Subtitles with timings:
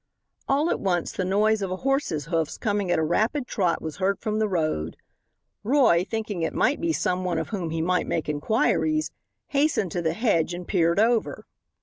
[0.47, 3.97] All at once, the noise of a horse's hoofs coming at a rapid trot was
[3.97, 4.97] heard from the road.
[5.63, 9.11] Roy, thinking it might be some one of whom he might make inquiries,
[9.49, 11.45] hastened to the hedge and peered over.